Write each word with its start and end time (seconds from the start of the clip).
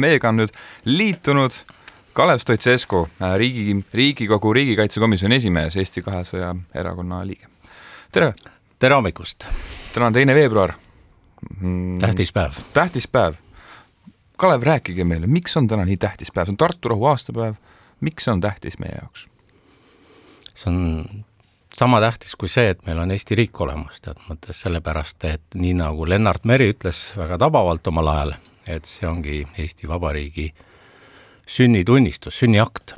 meiega 0.00 0.28
on 0.28 0.42
nüüd 0.42 0.54
liitunud 0.84 1.56
Kalev 2.14 2.38
Stoicescu, 2.38 3.08
riigi, 3.36 3.74
Riigikogu 3.92 4.52
riigikaitsekomisjoni 4.54 5.34
esimees, 5.40 5.76
Eesti 5.76 6.02
kahesaja 6.02 6.54
erakonna 6.74 7.26
liige. 7.26 7.46
tere! 8.12 8.34
tere 8.78 8.94
hommikust! 8.94 9.46
täna 9.92 10.06
on 10.06 10.12
teine 10.12 10.34
veebruar 10.34 10.72
mm,. 11.60 11.98
tähtis 11.98 12.32
päev. 12.32 12.52
tähtis 12.72 13.08
päev. 13.08 13.34
Kalev, 14.36 14.62
rääkige 14.62 15.04
meile, 15.04 15.26
miks 15.26 15.56
on 15.56 15.68
täna 15.68 15.84
nii 15.84 15.96
tähtis 15.96 16.32
päev, 16.34 16.46
see 16.46 16.54
on 16.54 16.56
Tartu 16.56 16.88
rahu 16.88 17.04
aastapäev, 17.10 17.54
miks 18.00 18.24
see 18.24 18.32
on 18.32 18.40
tähtis 18.40 18.78
meie 18.78 18.98
jaoks? 19.00 19.28
see 20.54 20.70
on 20.70 21.24
sama 21.74 22.00
tähtis 22.00 22.36
kui 22.36 22.48
see, 22.48 22.70
et 22.70 22.86
meil 22.86 22.98
on 22.98 23.10
Eesti 23.10 23.34
riik 23.38 23.60
olemas, 23.60 24.00
tead 24.00 24.22
mõttes 24.28 24.60
sellepärast, 24.62 25.24
et 25.26 25.58
nii 25.58 25.74
nagu 25.78 26.06
Lennart 26.08 26.44
Meri 26.46 26.70
ütles 26.70 27.08
väga 27.18 27.38
tabavalt 27.42 27.86
omal 27.90 28.10
ajal, 28.14 28.34
et 28.68 28.84
see 28.88 29.08
ongi 29.08 29.44
Eesti 29.58 29.88
Vabariigi 29.88 30.52
sünnitunnistus, 31.46 32.38
sünniakt. 32.38 32.94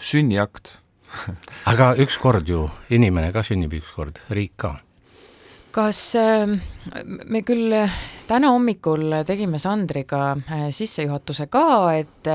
sünniakt 0.00 0.78
aga 1.70 1.94
ükskord 1.98 2.48
ju 2.48 2.68
inimene 2.90 3.32
ka 3.32 3.42
sünnib 3.46 3.74
ükskord, 3.80 4.20
riik 4.30 4.56
ka. 4.56 4.74
kas 5.70 6.14
äh, 6.18 6.50
me 7.04 7.42
küll 7.46 7.74
täna 8.26 8.50
hommikul 8.54 9.20
tegime 9.26 9.58
Sandriga 9.58 10.32
äh, 10.36 10.68
sissejuhatuse 10.74 11.46
ka, 11.46 11.94
et 11.94 12.34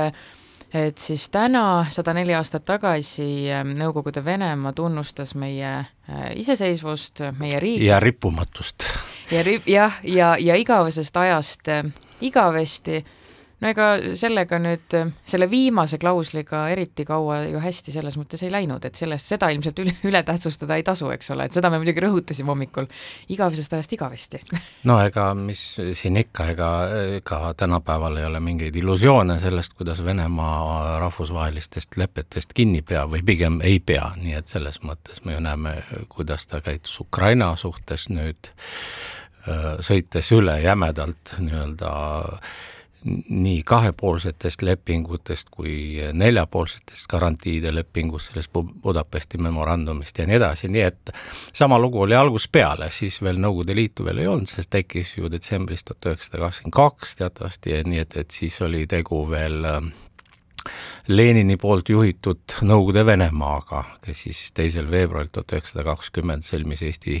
et 0.76 0.98
siis 0.98 1.28
täna, 1.32 1.86
sada 1.94 2.12
neli 2.12 2.34
aastat 2.34 2.64
tagasi 2.66 3.46
Nõukogude 3.78 4.20
Venemaa 4.24 4.74
tunnustas 4.76 5.34
meie 5.38 5.72
äh, 5.78 6.24
iseseisvust, 6.36 7.22
meie 7.38 7.60
riigi 7.62 7.86
ja 7.86 8.00
rippumatust. 8.02 8.84
ja 9.30 9.44
ri-, 9.46 9.62
jah, 9.66 10.00
ja, 10.02 10.16
ja, 10.16 10.34
ja 10.40 10.58
igavesest 10.60 11.16
ajast 11.16 11.68
äh, 11.68 11.84
igavesti. 12.20 13.04
No 13.56 13.70
ega 13.72 13.84
sellega 14.20 14.58
nüüd, 14.60 14.94
selle 15.24 15.46
viimase 15.48 15.96
klausliga 15.96 16.66
eriti 16.68 17.06
kaua 17.08 17.38
ju 17.48 17.60
hästi 17.62 17.94
selles 17.94 18.18
mõttes 18.20 18.42
ei 18.44 18.50
läinud, 18.52 18.84
et 18.84 19.00
sellest, 19.00 19.30
seda 19.32 19.48
ilmselt 19.54 19.80
üle, 19.80 19.94
üle 20.10 20.20
tähtsustada 20.28 20.76
ei 20.76 20.84
tasu, 20.84 21.08
eks 21.14 21.32
ole, 21.32 21.46
et 21.48 21.56
seda 21.56 21.70
me 21.72 21.80
muidugi 21.80 22.04
rõhutasime 22.04 22.52
hommikul, 22.52 22.84
igavesest 23.32 23.72
ajast 23.72 23.96
igavesti. 23.96 24.42
no 24.90 24.98
ega 25.00 25.30
mis 25.40 25.62
siin 25.96 26.20
ikka, 26.20 26.50
ega, 26.52 26.70
ega 27.16 27.40
tänapäeval 27.56 28.20
ei 28.20 28.28
ole 28.28 28.44
mingeid 28.44 28.76
illusioone 28.76 29.38
sellest, 29.40 29.72
kuidas 29.80 30.04
Venemaa 30.04 30.98
rahvusvahelistest 31.00 31.96
lepetest 31.96 32.52
kinni 32.52 32.84
peab 32.84 33.16
või 33.16 33.24
pigem 33.24 33.62
ei 33.64 33.80
pea, 33.80 34.10
nii 34.20 34.36
et 34.36 34.52
selles 34.52 34.82
mõttes 34.84 35.24
me 35.24 35.32
ju 35.32 35.40
näeme, 35.40 35.78
kuidas 36.12 36.44
ta 36.52 36.60
käitus 36.60 37.00
Ukraina 37.08 37.54
suhtes 37.56 38.10
nüüd, 38.12 38.52
sõites 39.84 40.32
üle 40.34 40.60
jämedalt 40.62 41.36
nii-öelda 41.38 41.90
nii 43.28 43.62
kahepoolsetest 43.62 44.62
lepingutest 44.62 45.50
kui 45.54 46.00
neljapoolsetest 46.12 47.06
garantiide 47.10 47.70
lepingust, 47.74 48.32
sellest 48.32 48.50
Budapesti 48.82 49.38
memorandumist 49.38 50.18
ja 50.18 50.26
nii 50.26 50.38
edasi, 50.40 50.70
nii 50.72 50.82
et 50.82 51.12
sama 51.54 51.78
lugu 51.78 52.00
oli 52.02 52.16
algusest 52.18 52.52
peale, 52.52 52.90
siis 52.90 53.20
veel 53.22 53.38
Nõukogude 53.42 53.76
Liitu 53.78 54.06
veel 54.06 54.24
ei 54.24 54.30
olnud, 54.30 54.50
sest 54.50 54.72
tekkis 54.74 55.16
ju 55.18 55.30
detsembris 55.30 55.86
tuhat 55.86 56.10
üheksasada 56.10 56.42
kakskümmend 56.42 56.76
kaks 56.80 57.14
teatavasti, 57.20 57.78
nii 57.86 58.02
et, 58.02 58.18
et 58.24 58.34
siis 58.40 58.58
oli 58.66 58.86
tegu 58.90 59.22
veel 59.30 59.70
äh, 59.70 59.80
Lenini 61.08 61.56
poolt 61.62 61.92
juhitud 61.92 62.58
Nõukogude 62.66 63.06
Venemaaga, 63.06 63.84
kes 64.02 64.26
siis 64.26 64.42
teisel 64.56 64.90
veebruaril 64.90 65.30
tuhat 65.30 65.54
üheksasada 65.54 65.86
kakskümmend 65.92 66.46
sõlmis 66.46 66.82
Eesti 66.82 67.20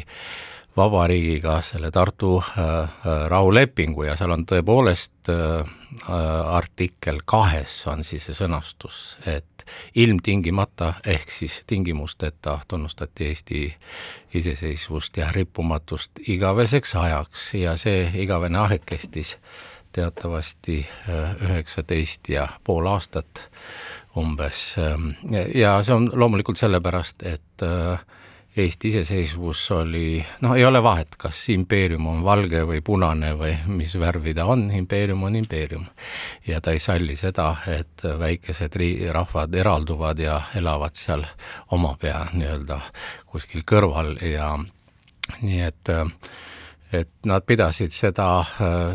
Vabariigiga 0.76 1.62
selle 1.62 1.90
Tartu 1.90 2.38
äh, 2.38 2.58
äh, 2.58 2.88
rahulepingu 3.28 4.02
ja 4.02 4.16
seal 4.16 4.34
on 4.34 4.44
tõepoolest 4.48 5.30
äh, 5.32 5.68
artikkel 6.52 7.22
kahes 7.24 7.78
on 7.88 8.04
siis 8.04 8.26
see 8.28 8.36
sõnastus, 8.36 9.16
et 9.26 9.64
ilmtingimata 9.94 10.92
ehk 11.06 11.32
siis 11.32 11.62
tingimusteta 11.66 12.58
tunnustati 12.68 13.30
Eesti 13.30 13.62
iseseisvust 14.34 15.16
ja 15.16 15.30
rippumatust 15.32 16.20
igaveseks 16.28 16.94
ajaks 16.96 17.54
ja 17.54 17.76
see 17.80 18.10
igavene 18.22 18.60
aeg 18.66 18.84
kestis 18.86 19.36
teatavasti 19.96 20.82
üheksateist 21.48 22.28
ja 22.28 22.48
pool 22.64 22.86
aastat 22.86 23.40
umbes 24.16 24.74
ja 25.54 25.78
see 25.82 25.94
on 25.94 26.10
loomulikult 26.12 26.60
sellepärast, 26.60 27.22
et 27.22 27.64
äh, 27.64 28.04
Eesti 28.56 28.88
iseseisvus 28.88 29.70
oli, 29.76 30.24
noh, 30.40 30.54
ei 30.56 30.64
ole 30.64 30.80
vahet, 30.82 31.18
kas 31.20 31.42
impeerium 31.52 32.06
on 32.08 32.22
valge 32.24 32.62
või 32.64 32.80
punane 32.80 33.34
või 33.36 33.52
mis 33.68 33.92
värvi 34.00 34.32
ta 34.34 34.46
on, 34.48 34.70
impeerium 34.72 35.26
on 35.28 35.36
impeerium. 35.36 35.84
ja 36.46 36.60
ta 36.60 36.72
ei 36.72 36.80
salli 36.80 37.16
seda, 37.20 37.50
et 37.68 38.06
väikesed 38.18 38.78
ri-, 38.80 39.10
rahvad 39.12 39.54
eralduvad 39.54 40.18
ja 40.18 40.40
elavad 40.56 40.96
seal 40.96 41.26
omapea 41.76 42.26
nii-öelda 42.32 42.80
kuskil 43.26 43.60
kõrval 43.68 44.16
ja 44.24 44.54
nii 45.42 45.60
et 45.60 45.92
et 46.92 47.10
nad 47.26 47.44
pidasid 47.44 47.92
seda, 47.92 48.44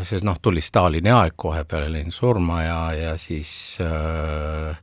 sest 0.02 0.24
noh, 0.24 0.38
tuli 0.42 0.60
Stalini 0.64 1.12
aeg 1.12 1.36
kohe 1.36 1.62
peale 1.68 1.90
Lenini 1.92 2.10
surma 2.10 2.62
ja, 2.64 2.78
ja 2.96 3.16
siis 3.20 3.78
äh, 3.84 4.76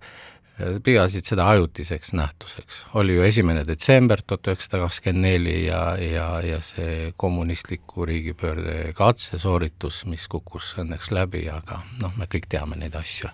pidasid 0.83 1.27
seda 1.27 1.47
ajutiseks 1.49 2.13
nähtuseks. 2.13 2.83
oli 2.93 3.15
ju 3.15 3.23
esimene 3.23 3.63
detsember 3.67 4.21
tuhat 4.21 4.47
üheksasada 4.51 4.83
kakskümmend 4.83 5.25
neli 5.25 5.65
ja, 5.65 5.83
ja, 5.97 6.27
ja 6.45 6.59
see 6.65 7.13
kommunistliku 7.17 8.05
riigipöörde 8.05 8.93
katsesooritus, 8.97 10.03
mis 10.05 10.27
kukkus 10.27 10.75
õnneks 10.81 11.11
läbi, 11.15 11.47
aga 11.49 11.83
noh, 12.01 12.15
me 12.17 12.27
kõik 12.31 12.49
teame 12.51 12.79
neid 12.79 12.95
asju 12.99 13.31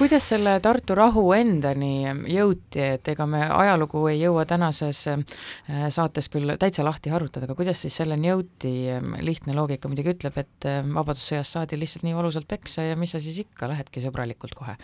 kuidas 0.00 0.24
selle 0.30 0.54
Tartu 0.64 0.94
rahu 0.96 1.26
endani 1.36 2.08
jõuti, 2.32 2.80
et 2.96 3.08
ega 3.12 3.26
me 3.28 3.42
ajalugu 3.52 4.06
ei 4.08 4.22
jõua 4.22 4.46
tänases 4.48 5.02
äh, 5.12 5.20
saates 5.92 6.30
küll 6.32 6.54
täitsa 6.60 6.86
lahti 6.86 7.12
harutada, 7.12 7.44
aga 7.44 7.56
kuidas 7.58 7.82
siis 7.84 7.98
selleni 8.00 8.30
jõuti, 8.30 8.72
lihtne 9.20 9.52
loogika 9.58 9.90
muidugi 9.92 10.14
ütleb, 10.14 10.38
et 10.40 10.68
äh, 10.70 10.80
Vabadussõjas 10.94 11.52
saadi 11.52 11.76
lihtsalt 11.76 12.06
nii 12.06 12.16
valusalt 12.16 12.48
peksa 12.48 12.86
ja 12.88 12.96
mis 12.96 13.12
sa 13.12 13.20
siis 13.20 13.42
ikka, 13.44 13.68
lähedki 13.74 14.00
sõbralikult 14.06 14.56
kohe 14.56 14.78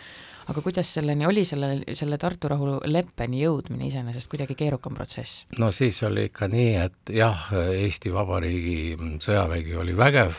aga 0.47 0.61
kuidas 0.63 0.93
selleni, 0.99 1.25
oli 1.27 1.41
selle, 1.49 1.71
selle 1.97 2.21
Tartu 2.21 2.51
rahuleppeni 2.53 3.41
jõudmine 3.41 3.89
iseenesest 3.89 4.29
kuidagi 4.31 4.55
keerukam 4.59 4.93
protsess? 4.99 5.47
no 5.57 5.71
siis 5.73 6.03
oli 6.05 6.27
ikka 6.29 6.51
nii, 6.53 6.69
et 6.85 7.15
jah, 7.17 7.49
Eesti 7.73 8.13
Vabariigi 8.13 9.17
sõjavägi 9.23 9.81
oli 9.81 9.97
vägev, 9.97 10.37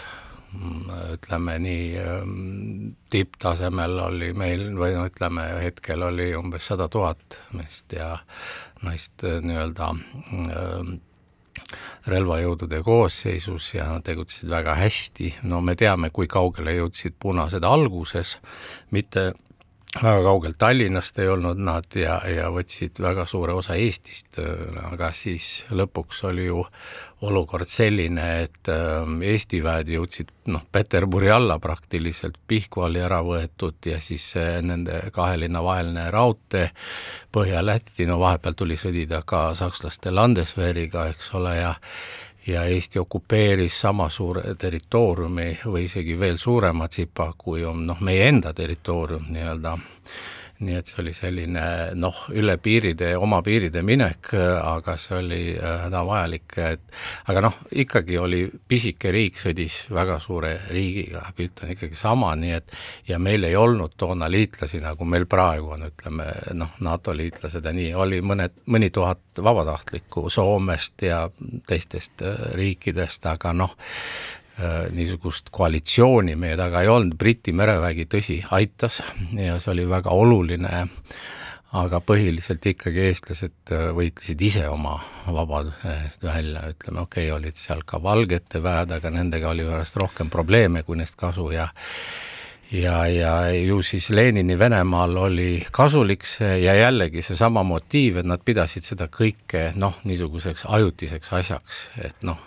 ütleme 1.19 1.59
nii, 1.67 2.88
tipptasemel 3.11 3.99
oli 4.09 4.33
meil 4.37 4.69
või 4.77 4.95
no 4.97 5.07
ütleme, 5.09 5.47
hetkel 5.63 6.03
oli 6.07 6.31
umbes 6.37 6.69
sada 6.71 6.89
tuhat 6.93 7.41
meest 7.57 7.93
ja 7.97 8.19
naist 8.85 9.25
nii-öelda 9.25 9.93
relvajõudude 12.09 12.81
koosseisus 12.85 13.73
ja 13.75 13.89
nad 13.93 14.05
tegutsesid 14.07 14.49
väga 14.51 14.77
hästi, 14.79 15.35
no 15.51 15.61
me 15.65 15.75
teame, 15.77 16.11
kui 16.15 16.29
kaugele 16.31 16.77
jõudsid 16.79 17.19
punased 17.21 17.65
alguses, 17.67 18.37
mitte 18.95 19.33
väga 19.97 20.23
kaugel 20.23 20.55
Tallinnast 20.59 21.19
ei 21.19 21.29
olnud 21.33 21.59
nad 21.65 21.95
ja, 21.97 22.19
ja 22.29 22.51
võtsid 22.53 23.01
väga 23.01 23.25
suure 23.27 23.55
osa 23.57 23.77
Eestist, 23.81 24.39
aga 24.91 25.11
siis 25.17 25.65
lõpuks 25.71 26.21
oli 26.29 26.45
ju 26.49 26.65
olukord 27.25 27.67
selline, 27.67 28.27
et 28.45 28.71
ähm, 28.71 29.23
Eesti 29.27 29.63
väed 29.65 29.89
jõudsid 29.91 30.31
noh, 30.53 30.63
Peterburi 30.73 31.33
alla 31.35 31.59
praktiliselt, 31.59 32.37
Pihkva 32.47 32.87
oli 32.87 33.03
ära 33.03 33.23
võetud 33.27 33.89
ja 33.91 33.99
siis 34.05 34.31
nende 34.37 35.09
kahe 35.13 35.41
linna 35.41 35.65
vaheline 35.65 36.11
raudtee 36.15 36.69
Põhja-Läti, 37.35 38.07
no 38.07 38.21
vahepeal 38.21 38.55
tuli 38.57 38.77
sõdida 38.79 39.25
ka 39.27 39.51
sakslaste 39.59 40.13
Landeswehriga, 40.15 41.09
eks 41.13 41.35
ole, 41.37 41.57
ja 41.59 41.75
ja 42.49 42.65
Eesti 42.65 42.99
okupeeris 42.99 43.81
sama 43.81 44.09
suure 44.11 44.55
territooriumi 44.59 45.59
või 45.67 45.85
isegi 45.85 46.17
veel 46.21 46.39
suurema 46.39 46.89
tsipa, 46.89 47.33
kui 47.39 47.65
on 47.65 47.87
noh, 47.87 48.01
meie 48.01 48.29
enda 48.29 48.53
territoorium 48.57 49.29
nii-öelda 49.35 49.77
nii 50.61 50.75
et 50.75 50.91
see 50.91 51.03
oli 51.03 51.13
selline 51.15 51.65
noh, 51.99 52.25
üle 52.35 52.57
piiride, 52.63 53.13
oma 53.21 53.39
piiride 53.47 53.83
minek, 53.87 54.33
aga 54.35 54.97
see 54.99 55.17
oli 55.19 55.41
äh, 55.55 55.85
hädavajalik, 55.85 56.57
et 56.65 56.99
aga 57.31 57.43
noh, 57.47 57.59
ikkagi 57.85 58.19
oli 58.19 58.41
pisike 58.69 59.13
riik, 59.15 59.39
sõdis 59.39 59.81
väga 59.95 60.19
suure 60.23 60.55
riigiga, 60.73 61.23
pilt 61.37 61.63
on 61.63 61.75
ikkagi 61.75 61.99
sama, 61.99 62.33
nii 62.39 62.57
et 62.57 62.75
ja 63.09 63.21
meil 63.23 63.47
ei 63.47 63.57
olnud 63.57 63.95
toona 63.97 64.31
liitlasi, 64.31 64.83
nagu 64.83 65.07
meil 65.07 65.29
praegu 65.31 65.77
on, 65.77 65.87
ütleme 65.93 66.27
noh, 66.59 66.75
NATO 66.85 67.15
liitlased 67.17 67.65
ja 67.65 67.75
nii, 67.75 67.93
oli 67.95 68.21
mõned, 68.25 68.59
mõni 68.67 68.91
tuhat 68.95 69.43
vabatahtlikku 69.43 70.27
Soomest 70.31 71.07
ja 71.07 71.27
teistest 71.69 72.27
äh, 72.27 72.51
riikidest, 72.59 73.27
aga 73.31 73.55
noh, 73.55 73.79
niisugust 74.91 75.53
koalitsiooni 75.55 76.35
meie 76.37 76.57
taga 76.59 76.83
ei 76.83 76.89
olnud, 76.91 77.15
Briti 77.19 77.53
merevägi, 77.55 78.09
tõsi, 78.11 78.39
aitas 78.51 79.01
ja 79.39 79.59
see 79.63 79.73
oli 79.75 79.85
väga 79.91 80.11
oluline, 80.11 80.87
aga 81.79 82.01
põhiliselt 82.01 82.65
ikkagi 82.71 83.03
eestlased 83.11 83.73
äh, 83.77 83.89
võitlesid 83.97 84.41
ise 84.47 84.65
oma 84.71 84.97
vabaduse 85.27 85.93
eest 86.07 86.25
välja, 86.25 86.65
ütleme, 86.73 87.05
okei 87.05 87.29
okay,, 87.29 87.35
olid 87.37 87.61
seal 87.61 87.85
ka 87.87 88.01
valgete 88.03 88.63
väed, 88.65 88.95
aga 88.97 89.13
nendega 89.13 89.51
oli 89.53 89.67
pärast 89.69 89.99
rohkem 90.01 90.33
probleeme 90.33 90.83
kui 90.87 90.97
neist 90.97 91.19
kasu 91.21 91.51
ja 91.53 91.69
ja, 92.73 93.07
ja 93.07 93.35
ju 93.53 93.83
siis 93.85 94.11
Lenini 94.11 94.59
Venemaal 94.59 95.17
oli 95.17 95.51
kasulik 95.73 96.25
see 96.29 96.59
ja 96.65 96.75
jällegi 96.77 97.23
seesama 97.23 97.63
motiiv, 97.63 98.23
et 98.23 98.29
nad 98.29 98.41
pidasid 98.45 98.85
seda 98.85 99.09
kõike 99.13 99.73
noh, 99.77 100.01
niisuguseks 100.09 100.65
ajutiseks 100.69 101.33
asjaks, 101.37 101.83
et 102.01 102.25
noh, 102.25 102.41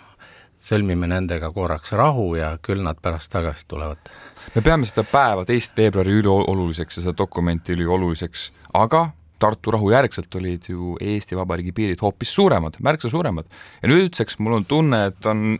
sõlmime 0.62 1.08
nendega 1.10 1.50
korraks 1.54 1.94
rahu 1.98 2.32
ja 2.38 2.52
küll 2.62 2.82
nad 2.84 3.00
pärast 3.02 3.32
tagasi 3.32 3.66
tulevad. 3.68 4.12
me 4.54 4.62
peame 4.62 4.86
seda 4.86 5.04
päeva, 5.04 5.44
teist 5.44 5.76
veebruari 5.76 6.14
ülioluliseks 6.20 6.96
ja 6.98 7.08
seda 7.08 7.18
dokumenti 7.18 7.76
ülioluliseks, 7.76 8.52
aga 8.74 9.10
Tartu 9.42 9.72
rahu 9.74 9.88
järgselt 9.90 10.34
olid 10.38 10.68
ju 10.70 10.92
Eesti 11.02 11.34
Vabariigi 11.34 11.72
piirid 11.74 12.02
hoopis 12.02 12.30
suuremad, 12.30 12.76
märksa 12.78 13.08
suuremad 13.10 13.48
ja 13.82 13.88
nüüdseks 13.90 14.38
mul 14.38 14.60
on 14.60 14.66
tunne, 14.70 15.00
et 15.10 15.26
on 15.26 15.58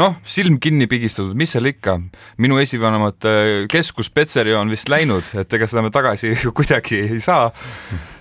noh, 0.00 0.16
silm 0.26 0.58
kinni 0.62 0.88
pigistatud, 0.90 1.36
mis 1.38 1.54
seal 1.54 1.70
ikka, 1.70 1.98
minu 2.42 2.58
esivanemate 2.62 3.68
keskus 3.70 4.10
Petseri 4.10 4.56
on 4.58 4.72
vist 4.72 4.90
läinud, 4.90 5.30
et 5.38 5.54
ega 5.54 5.68
seda 5.70 5.84
me 5.86 5.92
tagasi 5.94 6.34
ju 6.42 6.54
kuidagi 6.58 7.04
ei 7.04 7.20
saa. 7.22 7.52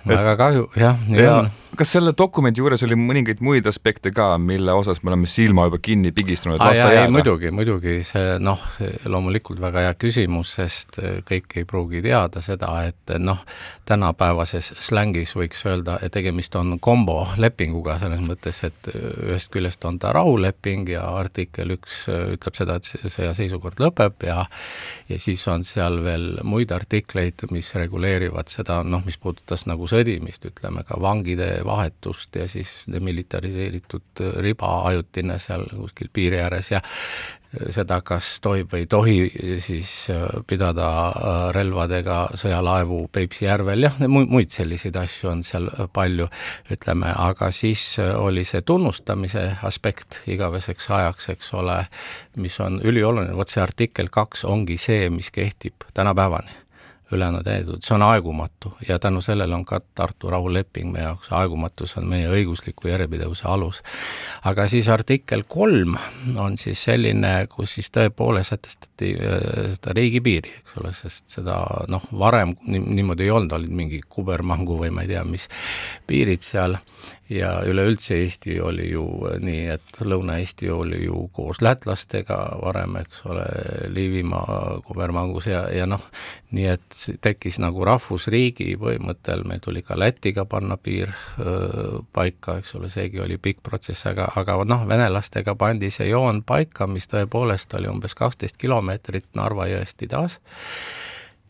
Väga 0.06 0.38
kahju, 0.40 0.70
jah, 0.80 0.98
nii 1.08 1.24
ja 1.24 1.36
on 1.42 1.52
kas 1.78 1.94
selle 1.96 2.14
dokumendi 2.18 2.62
juures 2.62 2.84
oli 2.86 2.96
mõningaid 3.00 3.42
muid 3.44 3.68
aspekte 3.70 4.12
ka, 4.14 4.34
mille 4.42 4.74
osas 4.78 5.02
me 5.04 5.12
oleme 5.12 5.30
silma 5.30 5.66
juba 5.68 5.80
kinni 5.82 6.12
pigistanud, 6.16 6.60
et 6.60 6.66
las 6.66 6.82
ta 6.82 6.90
jääda? 6.94 7.12
muidugi, 7.14 7.52
muidugi 7.56 7.96
see 8.08 8.38
noh, 8.42 8.62
loomulikult 9.10 9.62
väga 9.62 9.88
hea 9.88 9.94
küsimus, 9.98 10.54
sest 10.60 11.00
kõik 11.28 11.58
ei 11.58 11.66
pruugi 11.70 12.04
teada 12.06 12.44
seda, 12.46 12.70
et 12.90 13.16
noh, 13.22 13.42
tänapäevases 13.90 14.74
slängis 14.84 15.34
võiks 15.38 15.64
öelda, 15.68 15.98
et 16.06 16.14
tegemist 16.14 16.56
on 16.60 16.78
kombo 16.84 17.24
lepinguga 17.42 17.98
selles 18.02 18.22
mõttes, 18.24 18.62
et 18.68 18.92
ühest 18.94 19.50
küljest 19.54 19.86
on 19.90 19.98
ta 20.02 20.14
rahuleping 20.16 20.94
ja 20.94 21.08
artikkel 21.18 21.74
üks 21.78 22.06
ütleb 22.10 22.60
seda, 22.60 22.78
et 22.78 23.10
sõjaseisukord 23.16 23.82
lõpeb 23.82 24.28
ja 24.30 24.44
ja 25.10 25.20
siis 25.22 25.42
on 25.50 25.66
seal 25.68 26.00
veel 26.06 26.30
muid 26.46 26.72
artikleid, 26.72 27.48
mis 27.52 27.74
reguleerivad 27.78 28.52
seda 28.54 28.82
noh, 28.86 29.02
mis 29.06 29.18
puudutas 29.18 29.66
nagu 29.70 29.90
sõdimist, 29.94 30.50
ütleme 30.50 30.84
ka 30.88 30.98
vangide 31.02 31.54
vahetust 31.66 32.42
ja 32.42 32.50
siis 32.52 32.72
demilitariseeritud 32.92 34.26
riba 34.44 34.74
ajutine 34.90 35.40
seal 35.42 35.66
kuskil 35.78 36.12
piiri 36.14 36.42
ääres 36.44 36.74
ja 36.74 36.82
seda, 37.74 38.00
kas 38.06 38.40
tohib 38.44 38.72
või 38.74 38.84
ei 38.84 38.88
tohi 38.90 39.16
siis 39.62 39.90
pidada 40.50 40.88
relvadega 41.56 42.20
sõjalaevu 42.40 43.04
Peipsi 43.14 43.46
järvel, 43.46 43.86
jah, 43.88 44.00
muid 44.10 44.54
selliseid 44.54 44.98
asju 45.04 45.30
on 45.30 45.44
seal 45.46 45.70
palju, 45.94 46.28
ütleme, 46.74 47.12
aga 47.14 47.52
siis 47.54 47.86
oli 48.00 48.46
see 48.48 48.64
tunnustamise 48.66 49.46
aspekt 49.70 50.24
igaveseks 50.34 50.90
ajaks, 50.98 51.30
eks 51.36 51.54
ole, 51.60 51.80
mis 52.42 52.58
on 52.64 52.82
ülioluline, 52.82 53.38
vot 53.38 53.54
see 53.54 53.64
artikkel 53.64 54.10
kaks 54.14 54.48
ongi 54.50 54.80
see, 54.82 55.10
mis 55.14 55.32
kehtib 55.34 55.86
tänapäevani 55.94 56.63
ülejäänud 57.14 57.48
eedud, 57.48 57.82
see 57.86 57.96
on 57.96 58.06
aegumatu 58.08 58.74
ja 58.88 59.00
tänu 59.00 59.22
sellele 59.22 59.56
on 59.56 59.66
ka 59.66 59.82
Tartu 59.96 60.30
rahuleping 60.30 60.92
meie 60.94 61.06
jaoks, 61.06 61.32
aegumatus 61.32 61.98
on 61.98 62.08
meie 62.10 62.30
õigusliku 62.32 62.90
järjepidevuse 62.90 63.48
alus. 63.48 63.82
aga 64.44 64.68
siis 64.68 64.90
artikkel 64.90 65.44
kolm 65.48 65.98
on 66.38 66.58
siis 66.58 66.84
selline, 66.84 67.48
kus 67.52 67.76
siis 67.78 67.92
tõepoolest 67.94 68.54
sätestati 68.54 69.14
äh, 69.18 69.74
seda 69.78 69.96
riigipiiri, 69.96 70.54
eks 70.60 70.78
ole, 70.82 70.94
sest 70.98 71.26
seda 71.38 71.58
noh, 71.92 72.06
varem 72.20 72.56
niimoodi 72.68 73.28
ei 73.28 73.34
olnud, 73.34 73.54
olid 73.58 73.74
mingi 73.74 74.02
kubermangu 74.10 74.78
või 74.80 74.92
ma 74.94 75.06
ei 75.06 75.14
tea, 75.14 75.24
mis 75.28 75.50
piirid 76.08 76.46
seal. 76.46 76.78
Ja 77.32 77.56
üleüldse 77.66 78.18
Eesti 78.20 78.60
oli 78.62 78.90
ju 78.92 79.04
nii, 79.42 79.62
et 79.74 80.00
Lõuna-Eesti 80.04 80.68
oli 80.72 81.00
ju 81.06 81.24
koos 81.34 81.62
lätlastega 81.64 82.38
varem, 82.62 82.98
eks 83.00 83.24
ole, 83.32 83.46
Liivimaa, 83.96 84.82
Kubermangus 84.86 85.48
ja, 85.50 85.64
ja 85.74 85.88
noh, 85.90 86.04
nii 86.54 86.66
et 86.70 86.98
tekkis 87.22 87.58
nagu 87.62 87.86
rahvusriigi 87.88 88.76
põhimõttel, 88.80 89.42
meil 89.50 89.62
tuli 89.64 89.82
ka 89.86 89.98
Lätiga 90.00 90.46
panna 90.50 90.78
piir 90.78 91.14
öö, 91.42 92.02
paika, 92.14 92.60
eks 92.62 92.76
ole, 92.78 92.92
seegi 92.94 93.22
oli 93.24 93.40
pikk 93.42 93.64
protsess, 93.66 94.06
aga, 94.10 94.30
aga 94.40 94.60
noh, 94.70 94.86
venelastega 94.90 95.56
pandi 95.60 95.90
see 95.94 96.12
joon 96.12 96.44
paika, 96.46 96.88
mis 96.88 97.10
tõepoolest 97.10 97.74
oli 97.80 97.90
umbes 97.90 98.14
kaksteist 98.18 98.60
kilomeetrit 98.62 99.32
Narva 99.40 99.68
jõest 99.72 100.06
idas 100.06 100.40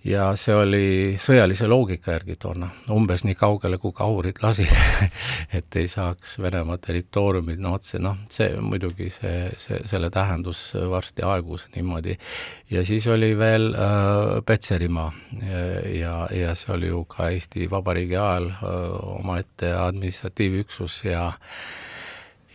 ja 0.04 0.26
see 0.40 0.56
oli 0.56 0.86
sõjalise 1.22 1.68
loogika 1.70 2.12
järgi 2.18 2.36
toona, 2.40 2.68
umbes 2.92 3.24
nii 3.24 3.36
kaugele, 3.40 3.78
kui 3.80 3.94
kahurid 3.96 4.42
lasid 4.44 4.72
et 5.58 5.78
ei 5.80 5.88
saaks 5.92 6.36
Venemaa 6.44 6.78
territooriumil 6.84 7.62
no 7.64 7.76
otse, 7.78 8.02
noh, 8.04 8.18
see 8.34 8.50
muidugi, 8.60 9.10
see, 9.14 9.48
see, 9.60 9.80
selle 9.90 10.10
tähendus 10.14 10.66
varsti 10.92 11.24
aegus 11.28 11.70
niimoodi. 11.76 12.18
ja 12.72 12.86
siis 12.86 13.08
oli 13.08 13.32
veel 13.38 13.72
äh, 13.74 14.44
Petserimaa 14.46 15.12
ja, 15.94 16.28
ja, 16.32 16.56
see 16.56 16.76
oli 16.76 16.92
ju 16.92 17.06
ka 17.06 17.30
Eesti 17.30 17.70
Vabariigi 17.72 18.20
ajal 18.20 18.52
äh, 18.52 18.60
omaette 19.20 19.74
administratiivüksus 19.74 21.04
ja 21.06 21.32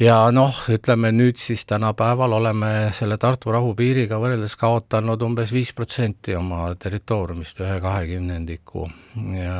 ja 0.00 0.19
noh, 0.35 0.65
ütleme 0.71 1.11
nüüd 1.12 1.39
siis 1.41 1.67
tänapäeval 1.67 2.33
oleme 2.33 2.73
selle 2.97 3.19
Tartu 3.19 3.53
rahupiiriga 3.55 4.19
võrreldes 4.21 4.56
kaotanud 4.61 5.23
umbes 5.27 5.53
viis 5.55 5.73
protsenti 5.75 6.37
oma 6.39 6.69
territooriumist, 6.79 7.61
ühe 7.65 7.79
kahekümnendiku, 7.83 8.87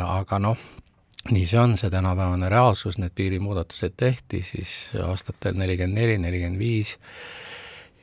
aga 0.07 0.39
noh, 0.43 0.63
nii 1.33 1.47
see 1.47 1.61
on, 1.61 1.77
see 1.81 1.91
tänapäevane 1.93 2.49
reaalsus, 2.53 2.99
need 3.03 3.15
piirimuudatused 3.19 3.97
tehti 3.99 4.43
siis 4.47 4.79
aastatel 5.05 5.59
nelikümmend 5.59 6.01
neli, 6.01 6.19
nelikümmend 6.23 6.63
viis, 6.63 6.97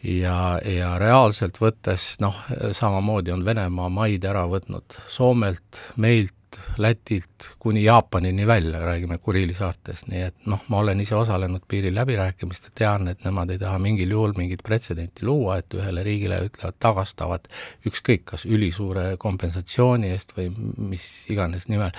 ja, 0.05 0.59
ja 0.65 0.95
reaalselt 1.01 1.59
võttes 1.61 2.15
noh, 2.23 2.37
samamoodi 2.75 3.33
on 3.33 3.45
Venemaa 3.45 3.89
maid 3.89 4.25
ära 4.27 4.45
võtnud 4.49 4.97
Soomelt, 5.11 5.81
meilt, 6.01 6.33
Lätilt 6.79 7.49
kuni 7.59 7.81
Jaapanini 7.83 8.45
välja, 8.47 8.79
räägime 8.79 9.17
Kuriili 9.19 9.53
saartest, 9.53 10.07
nii 10.07 10.21
et 10.29 10.47
noh, 10.47 10.61
ma 10.71 10.79
olen 10.79 11.01
ise 11.03 11.15
osalenud 11.15 11.65
piiriläbirääkimistel, 11.67 12.71
tean, 12.75 13.09
et 13.11 13.25
nemad 13.27 13.51
ei 13.51 13.59
taha 13.59 13.79
mingil 13.83 14.13
juhul 14.15 14.37
mingit 14.37 14.63
pretsedenti 14.63 15.27
luua, 15.27 15.57
et 15.59 15.75
ühele 15.75 16.03
riigile 16.07 16.39
ütlevad, 16.47 16.77
tagastavad 16.79 17.49
ükskõik, 17.91 18.23
kas 18.31 18.45
ülisuure 18.47 19.17
kompensatsiooni 19.19 20.13
eest 20.15 20.31
või 20.37 20.47
mis 20.93 21.09
iganes 21.33 21.67
nimel, 21.67 21.91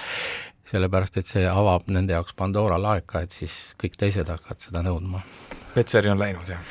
sellepärast 0.71 1.21
et 1.21 1.29
see 1.29 1.47
avab 1.47 1.87
nende 1.93 2.17
jaoks 2.17 2.35
Pandora 2.37 2.79
laeka, 2.81 3.23
et 3.23 3.35
siis 3.35 3.55
kõik 3.81 3.99
teised 4.01 4.29
hakkavad 4.31 4.63
seda 4.63 4.83
nõudma. 4.87 5.23
Petseri 5.75 6.09
on 6.09 6.19
läinud, 6.19 6.49
jah? 6.49 6.63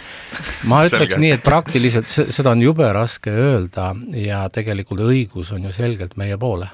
ma 0.66 0.82
ütleks 0.88 1.20
nii, 1.22 1.36
et 1.38 1.44
praktiliselt 1.46 2.10
seda 2.10 2.56
on 2.56 2.64
jube 2.64 2.88
raske 2.94 3.32
öelda 3.32 3.92
ja 4.18 4.48
tegelikult 4.54 5.06
õigus 5.06 5.54
on 5.54 5.70
ju 5.70 5.76
selgelt 5.76 6.18
meie 6.18 6.40
poole 6.42 6.72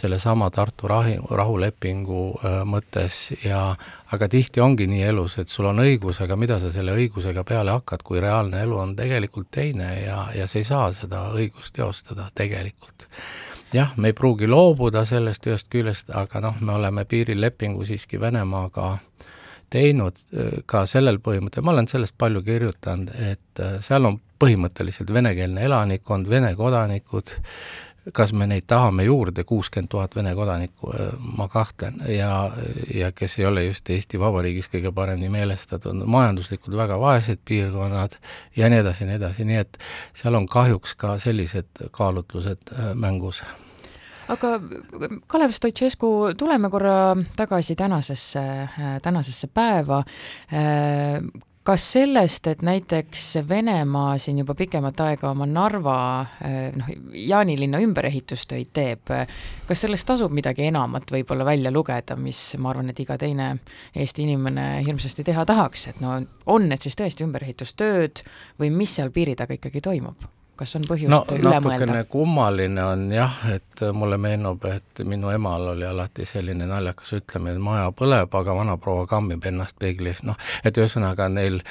sellesama 0.00 0.50
Tartu 0.50 0.88
rahi, 0.88 1.16
rahulepingu 1.30 2.22
mõttes 2.68 3.18
ja 3.44 3.62
aga 4.14 4.28
tihti 4.30 4.62
ongi 4.62 4.86
nii 4.90 5.02
elus, 5.10 5.36
et 5.42 5.50
sul 5.50 5.68
on 5.70 5.82
õigus, 5.82 6.22
aga 6.24 6.38
mida 6.40 6.60
sa 6.62 6.72
selle 6.72 6.94
õigusega 6.96 7.44
peale 7.44 7.74
hakkad, 7.74 8.04
kui 8.06 8.22
reaalne 8.22 8.62
elu 8.64 8.78
on 8.78 8.94
tegelikult 8.96 9.50
teine 9.50 9.90
ja, 10.00 10.22
ja 10.36 10.48
sa 10.48 10.60
ei 10.60 10.68
saa 10.68 10.90
seda 10.96 11.26
õigust 11.34 11.74
teostada 11.76 12.30
tegelikult. 12.34 13.08
Jah, 13.74 13.92
me 13.96 14.10
ei 14.10 14.16
pruugi 14.16 14.48
loobuda 14.50 15.04
sellest 15.08 15.46
ühest 15.46 15.68
küljest, 15.70 16.10
aga 16.14 16.40
noh, 16.40 16.58
me 16.60 16.74
oleme 16.78 17.04
piirilepingu 17.04 17.84
siiski 17.88 18.20
Venemaaga 18.20 18.96
teinud 19.70 20.18
äh, 20.34 20.58
ka 20.66 20.84
sellel 20.90 21.20
põhimõttel, 21.22 21.64
ma 21.64 21.74
olen 21.74 21.88
sellest 21.90 22.16
palju 22.18 22.42
kirjutanud, 22.46 23.14
et 23.14 23.62
äh, 23.62 23.78
seal 23.84 24.08
on 24.08 24.18
põhimõtteliselt 24.40 25.12
venekeelne 25.12 25.64
elanikkond, 25.68 26.28
Vene 26.30 26.54
kodanikud, 26.56 27.34
kas 28.12 28.32
me 28.32 28.46
neid 28.48 28.64
tahame 28.70 29.04
juurde, 29.04 29.44
kuuskümmend 29.44 29.90
tuhat 29.92 30.16
Vene 30.16 30.34
kodanikku, 30.34 30.92
äh, 30.94 31.12
ma 31.36 31.48
kahtlen, 31.48 32.00
ja, 32.08 32.50
ja 32.94 33.12
kes 33.12 33.38
ei 33.38 33.46
ole 33.46 33.64
just 33.64 33.90
Eesti 33.90 34.20
Vabariigis 34.20 34.70
kõige 34.72 34.92
paremini 34.94 35.30
meelestatud, 35.32 36.04
majanduslikult 36.06 36.76
väga 36.76 36.98
vaesed 37.00 37.42
piirkonnad 37.44 38.16
ja 38.56 38.70
nii 38.70 38.84
edasi 38.84 39.04
ja 39.04 39.10
nii 39.10 39.18
edasi, 39.20 39.48
nii 39.48 39.58
et 39.64 39.80
seal 40.16 40.38
on 40.38 40.48
kahjuks 40.48 40.94
ka 41.00 41.18
sellised 41.22 41.90
kaalutlused 41.96 42.72
äh, 42.72 42.92
mängus. 42.94 43.42
Aga 44.30 44.60
Kalev 45.26 45.50
Stoicescu, 45.50 46.08
tuleme 46.38 46.70
korra 46.70 47.16
tagasi 47.36 47.76
tänasesse, 47.76 48.44
äh, 48.62 49.00
tänasesse 49.02 49.50
päeva 49.54 50.04
kas 51.70 51.84
sellest, 51.92 52.46
et 52.50 52.62
näiteks 52.66 53.24
Venemaa 53.48 54.16
siin 54.18 54.40
juba 54.42 54.56
pikemat 54.58 55.00
aega 55.04 55.30
oma 55.30 55.46
Narva 55.46 55.98
eh, 56.42 56.72
noh, 56.74 56.88
Jaanilinna 57.14 57.78
ümberehitustöid 57.84 58.72
teeb, 58.74 59.12
kas 59.68 59.84
sellest 59.84 60.08
tasub 60.08 60.34
midagi 60.34 60.66
enamat 60.66 61.12
võib-olla 61.14 61.46
välja 61.46 61.70
lugeda, 61.70 62.16
mis 62.18 62.40
ma 62.58 62.72
arvan, 62.72 62.90
et 62.90 63.04
iga 63.04 63.14
teine 63.20 63.52
Eesti 63.94 64.26
inimene 64.26 64.66
hirmsasti 64.82 65.26
teha 65.30 65.46
tahaks, 65.46 65.86
et 65.92 66.02
no 66.02 66.18
on 66.50 66.68
need 66.72 66.82
siis 66.82 66.98
tõesti 66.98 67.26
ümberehitustööd 67.28 68.24
või 68.58 68.74
mis 68.74 68.98
seal 68.98 69.14
piiri 69.14 69.38
taga 69.38 69.54
ikkagi 69.54 69.86
toimub? 69.86 70.39
Kas 70.60 70.76
on 70.76 70.84
põhjust 70.84 71.08
no 71.08 71.22
üle 71.32 71.54
natukene 71.54 71.86
mõelda? 71.86 72.06
kummaline 72.12 72.82
on 72.84 73.04
jah, 73.14 73.38
et 73.54 73.84
mulle 73.96 74.18
meenub, 74.20 74.64
et 74.68 75.02
minu 75.08 75.30
emal 75.32 75.70
oli 75.72 75.86
alati 75.88 76.26
selline 76.28 76.68
naljakas 76.68 77.14
ütlemine, 77.16 77.56
et 77.56 77.64
maja 77.64 77.86
põleb, 77.96 78.28
aga 78.40 78.56
vanaproua 78.58 79.06
kammib 79.08 79.46
ennast 79.48 79.78
peegli 79.80 80.12
ees, 80.12 80.20
noh, 80.28 80.36
et 80.66 80.76
ühesõnaga 80.76 81.30
neil 81.32 81.62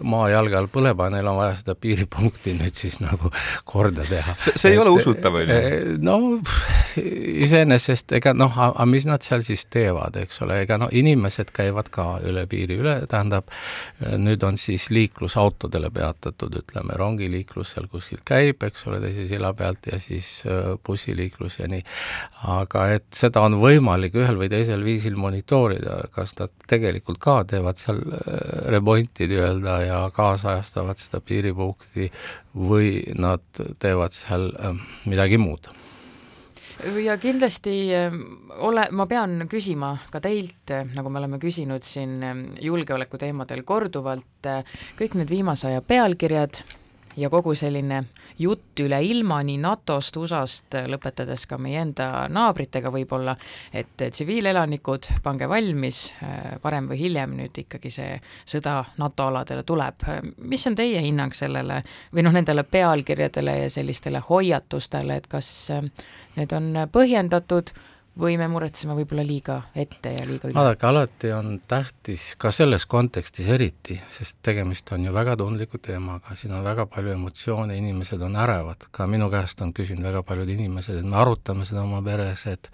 maa 0.00 0.30
jalge 0.32 0.56
all 0.56 0.70
põleb, 0.72 0.96
aga 0.96 1.18
neil 1.18 1.28
on 1.28 1.40
vaja 1.42 1.58
seda 1.60 1.76
piiripunkti 1.76 2.56
nüüd 2.56 2.78
siis 2.78 2.98
nagu 3.04 3.32
korda 3.68 4.08
teha. 4.08 4.38
see, 4.40 4.56
see 4.56 4.72
ei 4.72 4.78
et, 4.78 4.84
ole 4.86 4.96
usutav, 4.96 5.36
on 5.42 5.52
ju? 5.52 5.98
no 6.08 6.18
iseenesest 7.44 8.12
ega 8.18 8.32
noh, 8.36 8.52
aga 8.58 8.86
mis 8.88 9.06
nad 9.08 9.24
seal 9.24 9.42
siis 9.46 9.64
teevad, 9.72 10.16
eks 10.20 10.42
ole, 10.44 10.60
ega 10.64 10.78
no 10.80 10.88
inimesed 10.92 11.52
käivad 11.54 11.90
ka 11.94 12.06
üle 12.26 12.44
piiri 12.50 12.78
üle, 12.80 12.94
tähendab, 13.10 13.48
nüüd 14.20 14.44
on 14.46 14.58
siis 14.60 14.88
liiklus 14.94 15.36
autodele 15.40 15.90
peatatud, 15.94 16.58
ütleme, 16.62 16.96
rongiliiklus 17.00 17.74
seal 17.74 17.88
kuskilt 17.92 18.24
käib, 18.28 18.62
eks 18.66 18.86
ole, 18.88 19.00
teise 19.04 19.26
silla 19.30 19.52
pealt 19.56 19.90
ja 19.90 20.00
siis 20.02 20.30
bussiliiklus 20.86 21.60
ja 21.60 21.70
nii. 21.70 21.84
aga 22.58 22.86
et 22.96 23.06
seda 23.14 23.42
on 23.46 23.58
võimalik 23.62 24.16
ühel 24.18 24.38
või 24.40 24.50
teisel 24.52 24.84
viisil 24.86 25.18
monitoorida, 25.18 26.00
kas 26.14 26.34
nad 26.38 26.54
tegelikult 26.70 27.20
ka 27.22 27.40
teevad 27.48 27.80
seal 27.80 28.02
remonti 28.68 29.28
nii-öelda 29.30 29.80
ja 29.86 29.98
kaasajastavad 30.14 31.00
seda 31.00 31.20
piiripunkti 31.24 32.10
või 32.58 33.02
nad 33.18 33.44
teevad 33.78 34.16
seal 34.16 34.50
midagi 35.08 35.38
muud 35.40 35.68
ja 37.04 37.16
kindlasti 37.18 37.74
ole, 38.64 38.88
ma 38.90 39.06
pean 39.10 39.46
küsima 39.50 39.94
ka 40.12 40.20
teilt, 40.24 40.74
nagu 40.94 41.10
me 41.10 41.20
oleme 41.22 41.40
küsinud 41.42 41.86
siin 41.86 42.20
julgeoleku 42.62 43.18
teemadel 43.18 43.64
korduvalt, 43.66 44.50
kõik 44.98 45.16
need 45.18 45.32
viimase 45.32 45.72
aja 45.72 45.82
pealkirjad, 45.82 46.62
ja 47.18 47.30
kogu 47.30 47.54
selline 47.58 48.04
jutt 48.38 48.80
üle 48.80 49.00
ilma 49.04 49.40
nii 49.46 49.58
NATO-st, 49.62 50.16
USA-st, 50.20 50.78
lõpetades 50.90 51.46
ka 51.50 51.58
meie 51.60 51.80
enda 51.82 52.26
naabritega 52.32 52.92
võib-olla, 52.94 53.34
et 53.72 53.90
tsiviilelanikud, 53.98 55.10
pange 55.24 55.48
valmis, 55.50 56.00
varem 56.62 56.88
või 56.92 57.00
hiljem 57.02 57.34
nüüd 57.40 57.58
ikkagi 57.64 57.92
see 57.92 58.16
sõda 58.46 58.78
NATO 59.02 59.28
aladele 59.32 59.66
tuleb. 59.66 60.06
mis 60.38 60.66
on 60.66 60.78
teie 60.78 61.02
hinnang 61.02 61.34
sellele 61.34 61.82
või 62.14 62.24
noh, 62.26 62.32
nendele 62.32 62.64
pealkirjadele 62.64 63.58
ja 63.64 63.70
sellistele 63.70 64.22
hoiatustele, 64.28 65.16
et 65.16 65.26
kas 65.26 65.50
need 66.36 66.52
on 66.54 66.84
põhjendatud 66.92 67.74
või 68.18 68.38
me 68.38 68.48
muretseme 68.50 68.96
võib-olla 68.98 69.24
liiga 69.26 69.58
ette 69.78 70.14
ja 70.16 70.24
liiga 70.26 70.48
üle? 70.48 70.56
vaadake, 70.58 70.86
alati 70.88 71.32
on 71.34 71.52
tähtis 71.70 72.32
ka 72.40 72.50
selles 72.54 72.86
kontekstis 72.90 73.48
eriti, 73.54 73.98
sest 74.14 74.40
tegemist 74.46 74.90
on 74.94 75.06
ju 75.06 75.14
väga 75.14 75.36
tundliku 75.38 75.78
teemaga, 75.82 76.34
siin 76.38 76.56
on 76.56 76.64
väga 76.66 76.88
palju 76.90 77.14
emotsioone, 77.14 77.76
inimesed 77.78 78.22
on 78.24 78.36
ärevad, 78.42 78.88
ka 78.90 79.06
minu 79.10 79.30
käest 79.32 79.62
on 79.64 79.72
küsinud 79.76 80.06
väga 80.10 80.24
paljud 80.26 80.50
inimesed, 80.56 80.98
et 80.98 81.06
me 81.06 81.20
arutame 81.20 81.68
seda 81.68 81.84
oma 81.86 82.02
peres, 82.04 82.46
et 82.50 82.70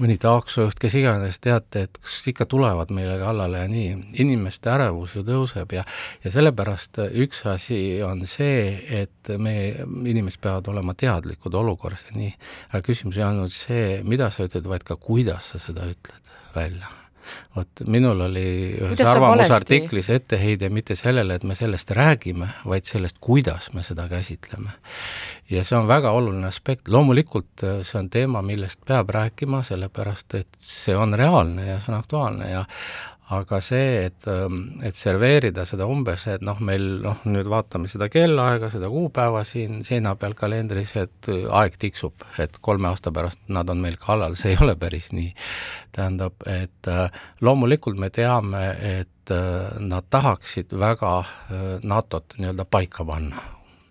mõni 0.00 0.16
taksojuht, 0.20 0.78
kes 0.80 0.94
iganes, 0.96 1.36
teate, 1.42 1.84
et 1.86 1.98
kas 2.00 2.14
ikka 2.30 2.46
tulevad 2.48 2.92
meile 2.94 3.18
kallale 3.20 3.60
ja 3.64 3.68
nii, 3.68 3.90
inimeste 4.24 4.70
ärevus 4.72 5.16
ju 5.18 5.24
tõuseb 5.26 5.74
ja 5.76 5.84
ja 6.24 6.32
sellepärast 6.32 7.02
üks 7.20 7.44
asi 7.50 8.00
on 8.04 8.24
see, 8.26 8.72
et 9.02 9.32
me, 9.38 9.54
inimesed 10.08 10.40
peavad 10.42 10.68
olema 10.72 10.94
teadlikud 10.98 11.54
olukorrast 11.54 12.12
ja 12.12 12.16
nii, 12.16 12.32
aga 12.70 12.82
küsimus 12.86 13.18
ei 13.20 13.26
olnud 13.26 13.52
see, 13.52 14.00
mida 14.08 14.30
sa 14.32 14.46
ütled, 14.48 14.68
vaid 14.72 14.88
ka 14.88 14.96
kuidas 14.96 15.52
sa 15.52 15.62
seda 15.62 15.86
ütled 15.92 16.34
välja 16.56 16.90
vot 17.56 17.82
minul 17.86 18.20
oli 18.26 18.44
ühes 18.80 19.02
arvamusartiklis 19.06 20.08
etteheide 20.12 20.70
mitte 20.72 20.96
sellele, 20.98 21.36
et 21.38 21.46
me 21.46 21.56
sellest 21.58 21.90
räägime, 21.94 22.48
vaid 22.68 22.88
sellest, 22.88 23.18
kuidas 23.20 23.70
me 23.76 23.84
seda 23.86 24.08
käsitleme. 24.10 24.74
ja 25.50 25.64
see 25.64 25.76
on 25.78 25.88
väga 25.88 26.10
oluline 26.16 26.48
aspekt, 26.48 26.88
loomulikult 26.88 27.64
äh, 27.64 27.80
see 27.86 28.00
on 28.00 28.10
teema, 28.10 28.42
millest 28.42 28.80
peab 28.88 29.10
rääkima, 29.12 29.62
sellepärast 29.66 30.34
et 30.40 30.48
see 30.58 30.96
on 30.96 31.14
reaalne 31.18 31.66
ja 31.66 31.80
see 31.80 31.92
on 31.92 31.98
aktuaalne 31.98 32.50
ja 32.50 32.64
aga 33.32 33.60
see, 33.64 34.06
et, 34.06 34.26
ähm, 34.30 34.58
et 34.84 34.96
serveerida 34.98 35.64
seda 35.68 35.86
umbes, 35.90 36.26
et 36.30 36.44
noh, 36.44 36.58
meil 36.64 36.84
noh, 37.04 37.22
nüüd 37.28 37.48
vaatame 37.50 37.90
seda 37.90 38.08
kellaaega, 38.12 38.70
seda 38.72 38.90
kuupäeva 38.92 39.44
siin 39.48 39.80
seina 39.86 40.14
peal 40.20 40.36
kalendris, 40.38 40.94
et 41.00 41.30
äh, 41.32 41.46
aeg 41.60 41.78
tiksub, 41.82 42.26
et 42.42 42.58
kolme 42.60 42.90
aasta 42.90 43.12
pärast 43.14 43.48
nad 43.52 43.70
on 43.72 43.82
meil 43.84 43.96
kallal, 44.02 44.36
see 44.38 44.54
ei 44.54 44.60
ole 44.62 44.76
päris 44.80 45.12
nii. 45.16 45.32
tähendab, 45.92 46.38
et 46.48 46.88
äh, 46.88 47.24
loomulikult 47.40 47.98
me 48.00 48.10
teame, 48.10 48.62
et 49.00 49.32
äh, 49.32 49.80
nad 49.80 50.08
tahaksid 50.10 50.72
väga 50.78 51.16
NATO-t 51.82 52.38
nii-öelda 52.40 52.64
paika 52.70 53.04
panna 53.04 53.42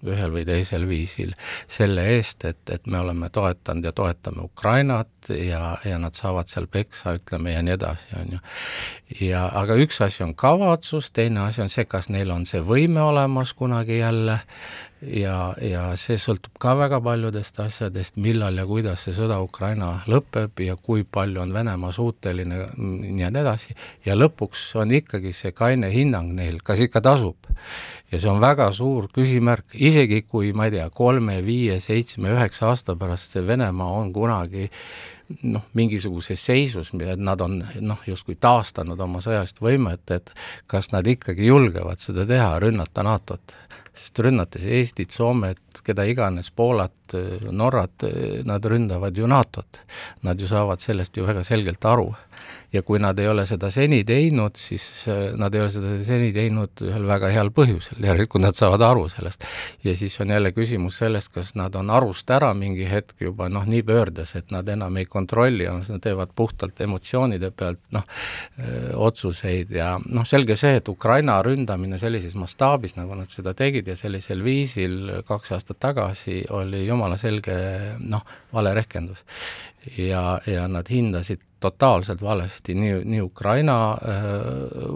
ühel 0.07 0.33
või 0.33 0.45
teisel 0.47 0.87
viisil 0.89 1.33
selle 1.71 2.05
eest, 2.15 2.45
et, 2.45 2.61
et 2.73 2.87
me 2.87 2.99
oleme 3.01 3.29
toetanud 3.29 3.85
ja 3.85 3.93
toetame 3.95 4.45
Ukrainat 4.47 5.29
ja, 5.29 5.77
ja 5.85 5.97
nad 6.01 6.17
saavad 6.17 6.49
seal 6.51 6.67
peksa, 6.71 7.15
ütleme, 7.19 7.55
ja 7.55 7.63
nii 7.65 7.75
edasi, 7.77 8.11
on 8.19 8.37
ju. 8.37 8.43
ja 9.27 9.47
aga 9.61 9.77
üks 9.81 10.01
asi 10.05 10.23
on 10.25 10.35
kavatsus, 10.35 11.11
teine 11.11 11.45
asi 11.47 11.61
on 11.61 11.69
see, 11.69 11.85
kas 11.85 12.09
neil 12.09 12.31
on 12.31 12.47
see 12.49 12.63
võime 12.65 13.03
olemas 13.03 13.53
kunagi 13.57 14.01
jälle 14.01 14.39
ja, 15.01 15.35
ja 15.61 15.83
see 15.99 16.17
sõltub 16.21 16.57
ka 16.61 16.73
väga 16.77 17.01
paljudest 17.03 17.59
asjadest, 17.63 18.17
millal 18.21 18.57
ja 18.57 18.65
kuidas 18.69 19.05
see 19.05 19.15
sõda 19.17 19.39
Ukraina 19.43 19.93
lõpeb 20.09 20.61
ja 20.65 20.77
kui 20.77 21.03
palju 21.03 21.41
on 21.43 21.53
Venemaa 21.53 21.93
suuteline 21.95 22.59
ja 22.61 23.31
nii 23.31 23.41
edasi, 23.41 23.75
ja 24.05 24.17
lõpuks 24.17 24.69
on 24.81 24.93
ikkagi 25.01 25.33
see 25.35 25.55
kaine 25.57 25.91
hinnang 25.93 26.33
neil, 26.37 26.61
kas 26.63 26.83
ikka 26.85 27.01
tasub. 27.05 27.49
Ja 28.11 28.19
see 28.19 28.31
on 28.31 28.41
väga 28.43 28.69
suur 28.75 29.07
küsimärk, 29.15 29.71
isegi 29.73 30.23
kui 30.27 30.51
ma 30.53 30.67
ei 30.67 30.75
tea, 30.77 30.89
kolme, 30.93 31.39
viie, 31.45 31.79
seitsme, 31.83 32.33
üheksa 32.35 32.71
aasta 32.71 32.97
pärast 32.99 33.35
see 33.35 33.45
Venemaa 33.47 34.01
on 34.01 34.11
kunagi 34.13 34.69
noh, 35.47 35.63
mingisuguses 35.77 36.43
seisus, 36.43 36.91
et 36.99 37.23
nad 37.23 37.41
on 37.41 37.61
noh, 37.79 38.03
justkui 38.07 38.35
taastanud 38.39 38.99
oma 38.99 39.23
sõjalist 39.23 39.61
võimet, 39.63 40.03
et 40.11 40.31
kas 40.67 40.91
nad 40.91 41.07
ikkagi 41.07 41.47
julgevad 41.47 42.03
seda 42.03 42.27
teha, 42.27 42.57
rünnata 42.63 43.05
NATO-t? 43.07 43.57
Sest 43.91 44.21
rünnates 44.23 44.63
Eestit, 44.63 45.11
Soomet, 45.11 45.59
keda 45.83 46.05
iganes, 46.07 46.47
Poolat, 46.55 47.13
Norrat, 47.51 48.05
nad 48.47 48.65
ründavad 48.65 49.17
ju 49.17 49.27
NATO-t. 49.27 49.81
Nad 50.23 50.39
ju 50.39 50.47
saavad 50.47 50.79
sellest 50.79 51.17
ju 51.19 51.25
väga 51.27 51.43
selgelt 51.43 51.85
aru. 51.85 52.07
Ja 52.71 52.81
kui 52.87 53.01
nad 53.03 53.19
ei 53.19 53.27
ole 53.27 53.43
seda 53.45 53.67
seni 53.71 53.99
teinud, 54.07 54.55
siis 54.57 54.85
nad 55.37 55.53
ei 55.53 55.65
ole 55.65 55.73
seda 55.75 55.97
seni 56.07 56.31
teinud 56.33 56.85
ühel 56.87 57.05
väga 57.09 57.33
heal 57.35 57.51
põhjusel, 57.53 57.99
järelikult 58.05 58.43
nad 58.43 58.57
saavad 58.57 58.81
aru 58.85 59.07
sellest. 59.09 59.43
ja 59.83 59.95
siis 59.95 60.19
on 60.21 60.29
jälle 60.29 60.51
küsimus 60.51 60.97
sellest, 60.97 61.31
kas 61.33 61.55
nad 61.55 61.75
on 61.75 61.89
arust 61.89 62.29
ära 62.29 62.53
mingi 62.53 62.87
hetk 62.89 63.21
juba 63.21 63.49
noh, 63.49 63.65
nii 63.65 63.83
pöördes, 63.83 64.35
et 64.35 64.51
nad 64.51 64.67
enam 64.69 64.97
ei 64.97 65.05
kontrolli, 65.05 65.67
nad 65.67 66.01
teevad 66.01 66.33
puhtalt 66.35 66.81
emotsioonide 66.81 67.51
pealt 67.51 67.81
noh, 67.91 68.07
otsuseid 68.95 69.71
ja 69.75 69.93
noh, 70.05 70.25
selge 70.25 70.55
see, 70.59 70.75
et 70.81 70.89
Ukraina 70.89 71.41
ründamine 71.45 71.99
sellises 72.01 72.35
mastaabis, 72.35 72.95
nagu 72.99 73.15
nad 73.17 73.29
seda 73.29 73.53
tegid 73.57 73.87
ja 73.87 73.95
sellisel 73.99 74.43
viisil 74.43 75.23
kaks 75.27 75.51
aastat 75.57 75.79
tagasi, 75.79 76.43
oli 76.49 76.85
jumala 76.87 77.17
selge 77.21 77.55
noh, 77.99 78.25
vale 78.53 78.73
rehkendus. 78.77 79.23
ja, 79.97 80.39
ja 80.45 80.67
nad 80.67 80.89
hindasid 80.89 81.41
totaalselt 81.61 82.21
valesti 82.21 82.75
nii, 82.75 82.97
nii 83.05 83.21
Ukraina 83.21 83.77
äh, 83.93 84.25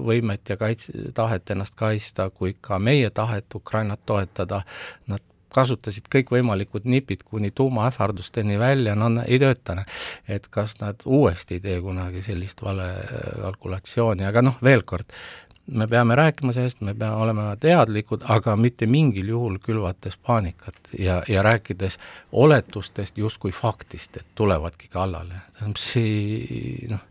võimet 0.10 0.50
ja 0.50 0.58
kaits-, 0.60 0.92
tahet 1.14 1.54
ennast 1.54 1.78
kaitsta, 1.80 2.30
kui 2.30 2.58
ka 2.62 2.80
meie 2.80 3.10
tahet 3.14 3.56
Ukrainat 3.56 4.02
toetada, 4.06 4.64
nad 5.08 5.24
kasutasid 5.56 6.10
kõikvõimalikud 6.12 6.88
nipid 6.90 7.24
kuni 7.24 7.52
tuumaähvardusteni 7.56 8.60
välja, 8.60 8.96
no 8.96 9.08
ei 9.24 9.40
tööta. 9.40 9.78
et 10.28 10.48
kas 10.52 10.76
nad 10.82 11.06
uuesti 11.06 11.60
ei 11.60 11.64
tee 11.64 11.80
kunagi 11.82 12.22
sellist 12.26 12.62
vale 12.64 12.90
kalkulatsiooni, 13.42 14.26
aga 14.28 14.42
noh, 14.42 14.58
veel 14.64 14.84
kord, 14.84 15.16
me 15.68 15.88
peame 15.88 16.16
rääkima 16.16 16.54
sellest, 16.54 16.82
me 16.82 16.94
peame 16.94 17.16
olema 17.16 17.56
teadlikud, 17.60 18.26
aga 18.30 18.56
mitte 18.56 18.86
mingil 18.86 19.28
juhul 19.34 19.58
külvates 19.64 20.18
paanikat 20.18 20.78
ja, 21.00 21.24
ja 21.28 21.44
rääkides 21.44 21.98
oletustest 22.32 23.18
justkui 23.18 23.52
faktist, 23.52 24.18
et 24.18 24.28
tulevadki 24.36 24.90
kallale, 24.94 25.42
tähendab 25.58 25.82
see 25.82 26.88
noh. 26.92 27.02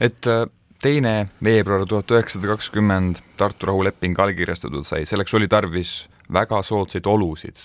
et 0.00 0.30
äh, 0.30 0.46
teine 0.82 1.14
veebruar 1.44 1.86
tuhat 1.88 2.10
üheksasada 2.16 2.54
kakskümmend 2.54 3.22
Tartu 3.36 3.68
rahuleping 3.70 4.18
allkirjastatud 4.20 4.86
sai, 4.88 5.04
selleks 5.08 5.34
oli 5.34 5.48
tarvis 5.48 5.94
väga 6.32 6.62
soodsaid 6.62 7.06
olusid, 7.06 7.56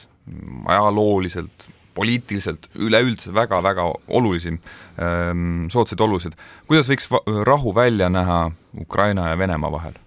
ajalooliselt 0.67 1.69
poliitiliselt 1.93 2.69
üleüldse 2.75 3.33
väga-väga 3.33 3.87
olulisi 4.07 4.53
ähm, 4.53 5.67
soodsaid 5.71 5.99
olusid. 5.99 6.37
kuidas 6.67 6.89
võiks 6.89 7.09
rahu 7.45 7.75
välja 7.75 8.09
näha 8.09 8.51
Ukraina 8.81 9.29
ja 9.29 9.37
Venemaa 9.37 9.71
vahel? 9.71 9.97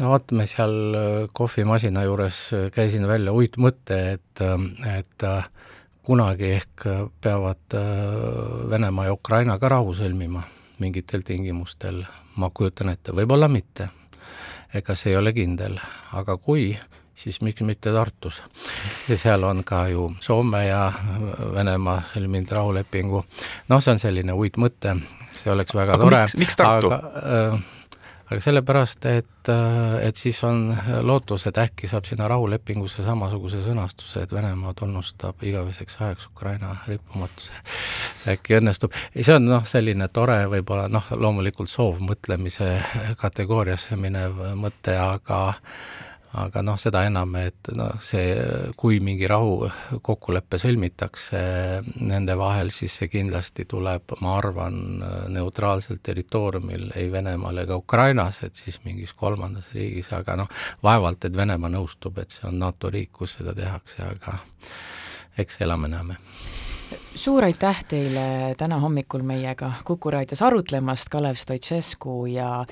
no 0.00 0.10
vot, 0.14 0.32
me 0.32 0.46
seal 0.48 0.76
äh, 0.96 1.08
kohvimasina 1.36 2.04
juures 2.06 2.38
äh, 2.56 2.68
käisin 2.74 3.06
välja 3.08 3.34
uitmõtte, 3.36 4.00
et, 4.16 4.42
ähm, 4.44 4.72
et 4.88 5.26
äh, 5.26 5.48
kunagi 6.06 6.54
ehk 6.56 6.86
peavad 7.22 7.76
Venemaa 8.70 9.10
ja 9.10 9.12
Ukraina 9.14 9.58
ka 9.60 9.68
rahu 9.70 9.92
sõlmima 9.94 10.42
mingitel 10.80 11.22
tingimustel, 11.22 12.00
ma 12.40 12.48
kujutan 12.50 12.88
ette, 12.90 13.12
võib-olla 13.14 13.50
mitte. 13.52 13.90
ega 14.74 14.94
see 14.96 15.12
ei 15.12 15.18
ole 15.18 15.32
kindel, 15.36 15.76
aga 16.16 16.36
kui, 16.38 16.72
siis 17.24 17.40
miks 17.40 17.62
mitte 17.62 17.92
Tartus. 17.92 18.42
ja 19.08 19.18
seal 19.18 19.44
on 19.44 19.64
ka 19.64 19.86
ju 19.88 20.10
Soome 20.20 20.66
ja 20.66 20.92
Venemaa 21.54 22.02
sõlminud 22.14 22.54
rahulepingu, 22.56 23.24
noh, 23.68 23.82
see 23.82 23.92
on 23.92 24.00
selline 24.00 24.36
uitmõte, 24.36 24.96
see 25.36 25.52
oleks 25.52 25.76
väga 25.76 25.98
aga 25.98 26.08
tore. 26.08 26.24
miks, 26.40 26.56
Tartu? 26.56 26.92
Äh, 26.94 27.60
aga 28.30 28.40
sellepärast, 28.40 29.04
et, 29.10 29.48
äh, 29.52 29.98
et 30.08 30.16
siis 30.16 30.40
on 30.48 30.76
lootus, 31.02 31.46
et 31.50 31.58
äkki 31.60 31.90
saab 31.90 32.08
sinna 32.08 32.28
rahulepingusse 32.30 33.04
samasuguse 33.04 33.62
sõnastuse, 33.66 34.24
et 34.24 34.32
Venemaa 34.32 34.72
tunnustab 34.78 35.42
igaveseks 35.42 36.00
ajaks 36.00 36.28
Ukraina 36.32 36.76
rippumatuse. 36.88 37.52
äkki 38.28 38.60
õnnestub, 38.60 38.96
see 39.20 39.34
on 39.36 39.50
noh, 39.50 39.66
selline 39.68 40.08
tore 40.08 40.44
võib-olla 40.48 40.88
noh, 40.88 41.12
loomulikult 41.16 41.68
soovmõtlemise 41.72 42.70
kategooriasse 43.20 43.96
minev 43.96 44.40
mõte, 44.56 44.96
aga 44.96 45.42
aga 46.38 46.62
noh, 46.62 46.76
seda 46.78 47.02
enam, 47.08 47.32
et 47.40 47.70
noh, 47.74 47.96
see, 48.04 48.34
kui 48.78 49.00
mingi 49.02 49.26
rahukokkulepe 49.30 50.60
sõlmitakse 50.62 51.40
nende 52.06 52.36
vahel, 52.38 52.70
siis 52.74 53.00
see 53.00 53.10
kindlasti 53.10 53.66
tuleb, 53.70 54.14
ma 54.22 54.36
arvan, 54.38 54.78
neutraalsel 55.34 55.98
territooriumil, 56.02 56.90
ei 57.00 57.10
Venemaal 57.12 57.64
ega 57.64 57.78
Ukrainas, 57.80 58.42
et 58.46 58.54
siis 58.54 58.78
mingis 58.86 59.12
kolmandas 59.18 59.72
riigis, 59.74 60.12
aga 60.14 60.38
noh, 60.44 60.54
vaevalt, 60.86 61.26
et 61.26 61.36
Venemaa 61.36 61.72
nõustub, 61.74 62.22
et 62.22 62.38
see 62.38 62.46
on 62.50 62.62
NATO 62.62 62.92
riik, 62.94 63.12
kus 63.18 63.40
seda 63.40 63.56
tehakse, 63.56 64.06
aga 64.06 64.38
eks 65.40 65.62
elame-näeme 65.66 66.18
suur 67.20 67.44
aitäh 67.44 67.84
teile 67.88 68.54
täna 68.58 68.78
hommikul 68.80 69.22
meiega 69.26 69.72
Kuku 69.84 70.10
raadios 70.10 70.40
arutlemast, 70.42 71.08
Kalev 71.12 71.36
Stoicescu 71.36 72.26
ja 72.26 72.64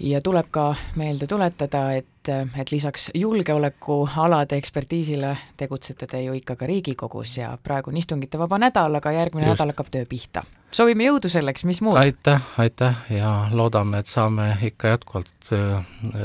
ja 0.00 0.20
tuleb 0.20 0.50
ka 0.50 0.74
meelde 0.96 1.26
tuletada, 1.26 1.92
et, 1.92 2.28
et 2.28 2.72
lisaks 2.72 3.08
julgeolekualade 3.14 4.58
ekspertiisile 4.60 5.36
tegutsete 5.56 6.06
te 6.10 6.20
ju 6.24 6.34
ikka 6.36 6.56
ka 6.56 6.66
Riigikogus 6.66 7.38
ja 7.38 7.54
praegu 7.62 7.90
on 7.90 7.96
istungitevaba 7.96 8.58
nädal, 8.58 9.00
aga 9.00 9.12
järgmine 9.12 9.48
Just. 9.48 9.60
nädal 9.60 9.72
hakkab 9.72 9.92
töö 9.94 10.04
pihta. 10.10 10.44
soovime 10.72 11.08
jõudu 11.08 11.32
selleks, 11.32 11.64
mis 11.64 11.80
muud! 11.80 11.96
aitäh, 11.96 12.42
aitäh 12.58 13.04
ja 13.10 13.34
loodame, 13.52 14.04
et 14.04 14.12
saame 14.12 14.56
ikka 14.62 14.96
jätkuvalt 14.96 15.52
äh, 15.52 15.84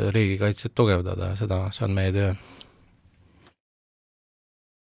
riigikaitset 0.09 0.75
tugevdada 0.75 1.33
ja 1.33 1.43
seda, 1.45 1.67
see 1.71 1.88
on 1.88 1.95
meie 1.95 2.12
töö 2.12 2.33